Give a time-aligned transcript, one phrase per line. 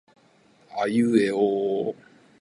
[0.75, 1.95] あいうえおおお